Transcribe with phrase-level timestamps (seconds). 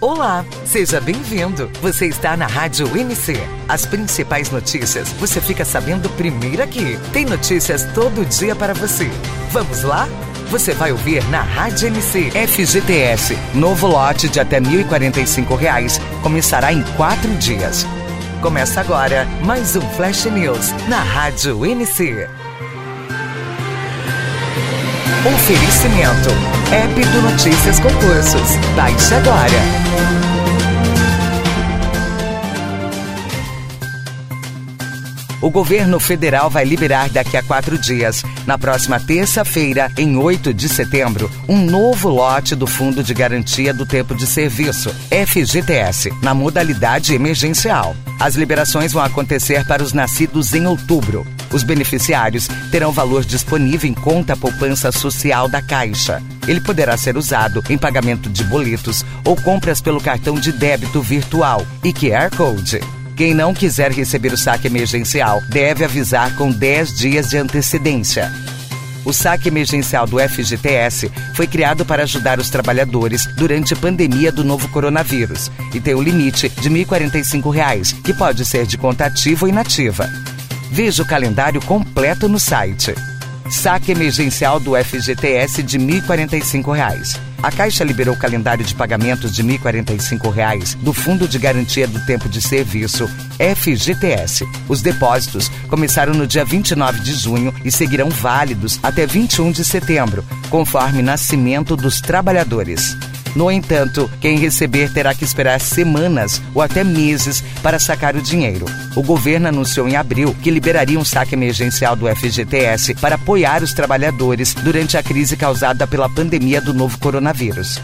[0.00, 1.70] Olá, seja bem-vindo.
[1.82, 3.34] Você está na Rádio MC.
[3.68, 6.98] As principais notícias você fica sabendo primeiro aqui.
[7.12, 9.10] Tem notícias todo dia para você.
[9.50, 10.08] Vamos lá?
[10.48, 13.36] Você vai ouvir na Rádio MC FGTS.
[13.54, 17.86] Novo lote de até 1.045 reais começará em quatro dias.
[18.40, 22.26] Começa agora mais um Flash News na Rádio MC.
[25.26, 26.30] Oferecimento.
[26.72, 28.56] App do Notícias Concursos.
[28.74, 29.89] Baixe agora.
[35.42, 40.68] O governo federal vai liberar daqui a quatro dias, na próxima terça-feira, em 8 de
[40.68, 44.94] setembro, um novo lote do Fundo de Garantia do Tempo de Serviço,
[45.26, 47.96] FGTS, na modalidade emergencial.
[48.18, 51.26] As liberações vão acontecer para os nascidos em outubro.
[51.50, 56.22] Os beneficiários terão valor disponível em conta poupança social da Caixa.
[56.46, 61.66] Ele poderá ser usado em pagamento de boletos ou compras pelo cartão de débito virtual
[61.82, 62.99] e QR Code.
[63.20, 68.32] Quem não quiser receber o saque emergencial deve avisar com 10 dias de antecedência.
[69.04, 74.42] O saque emergencial do FGTS foi criado para ajudar os trabalhadores durante a pandemia do
[74.42, 79.04] novo coronavírus e tem o um limite de R$ 1.045, que pode ser de conta
[79.04, 80.08] ativa ou inativa.
[80.70, 82.94] Veja o calendário completo no site.
[83.50, 87.29] Saque emergencial do FGTS de R$ 1.045.
[87.42, 92.04] A Caixa liberou o calendário de pagamentos de R$ 1.045 do Fundo de Garantia do
[92.04, 93.08] Tempo de Serviço,
[93.56, 94.46] FGTS.
[94.68, 100.22] Os depósitos começaram no dia 29 de junho e seguirão válidos até 21 de setembro,
[100.50, 102.94] conforme nascimento dos trabalhadores.
[103.34, 108.66] No entanto, quem receber terá que esperar semanas ou até meses para sacar o dinheiro.
[108.96, 113.72] O governo anunciou em abril que liberaria um saque emergencial do FGTS para apoiar os
[113.72, 117.80] trabalhadores durante a crise causada pela pandemia do novo coronavírus.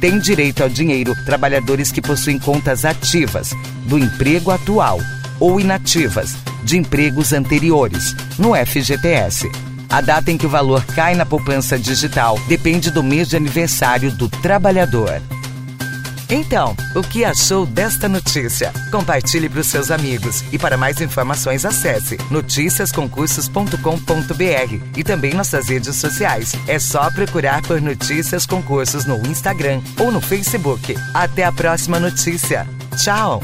[0.00, 3.50] Tem direito ao dinheiro trabalhadores que possuem contas ativas
[3.84, 5.00] do emprego atual
[5.40, 9.67] ou inativas de empregos anteriores no FGTS.
[9.90, 14.10] A data em que o valor cai na poupança digital depende do mês de aniversário
[14.10, 15.22] do trabalhador.
[16.30, 18.70] Então, o que achou desta notícia?
[18.90, 25.96] Compartilhe para os seus amigos e para mais informações acesse noticiasconcursos.com.br e também nossas redes
[25.96, 26.54] sociais.
[26.66, 30.94] É só procurar por Notícias Concursos no Instagram ou no Facebook.
[31.14, 32.68] Até a próxima notícia.
[33.02, 33.40] Tchau!